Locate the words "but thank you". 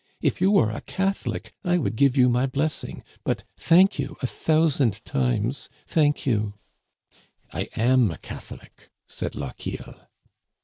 3.23-4.17